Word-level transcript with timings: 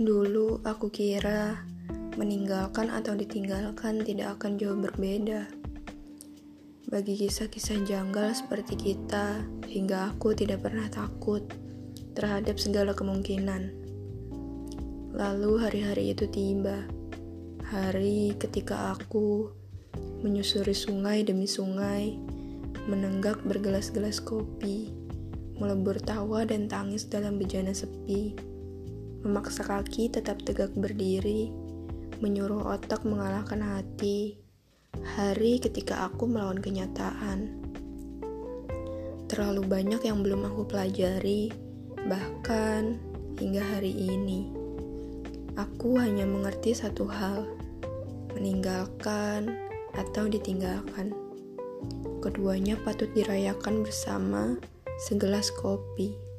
Dulu 0.00 0.64
aku 0.64 0.88
kira 0.88 1.60
meninggalkan 2.16 2.88
atau 2.88 3.12
ditinggalkan 3.12 4.00
tidak 4.00 4.40
akan 4.40 4.56
jauh 4.56 4.80
berbeda. 4.80 5.44
Bagi 6.88 7.20
kisah-kisah 7.20 7.84
janggal 7.84 8.32
seperti 8.32 8.80
kita, 8.80 9.44
hingga 9.68 10.08
aku 10.08 10.32
tidak 10.32 10.64
pernah 10.64 10.88
takut 10.88 11.44
terhadap 12.16 12.56
segala 12.56 12.96
kemungkinan. 12.96 13.76
Lalu 15.12 15.68
hari-hari 15.68 16.16
itu 16.16 16.24
tiba. 16.32 16.80
Hari 17.68 18.40
ketika 18.40 18.96
aku 18.96 19.52
menyusuri 20.24 20.72
sungai 20.72 21.28
demi 21.28 21.44
sungai, 21.44 22.16
menenggak 22.88 23.44
bergelas-gelas 23.44 24.16
kopi, 24.24 24.96
melebur 25.60 26.00
tawa 26.00 26.48
dan 26.48 26.72
tangis 26.72 27.04
dalam 27.04 27.36
bejana 27.36 27.76
sepi 27.76 28.48
memaksa 29.20 29.60
kaki 29.64 30.08
tetap 30.08 30.40
tegak 30.40 30.72
berdiri, 30.72 31.52
menyuruh 32.24 32.76
otak 32.76 33.04
mengalahkan 33.04 33.60
hati. 33.60 34.40
Hari 35.16 35.60
ketika 35.60 36.08
aku 36.08 36.26
melawan 36.26 36.58
kenyataan. 36.58 37.60
Terlalu 39.30 39.62
banyak 39.62 40.02
yang 40.02 40.26
belum 40.26 40.50
aku 40.50 40.66
pelajari, 40.66 41.52
bahkan 42.08 42.98
hingga 43.38 43.62
hari 43.62 43.94
ini. 43.94 44.50
Aku 45.54 46.00
hanya 46.00 46.26
mengerti 46.26 46.74
satu 46.74 47.06
hal, 47.06 47.46
meninggalkan 48.34 49.54
atau 49.94 50.26
ditinggalkan. 50.26 51.12
Keduanya 52.20 52.76
patut 52.82 53.08
dirayakan 53.16 53.84
bersama 53.84 54.56
segelas 55.08 55.48
kopi. 55.54 56.29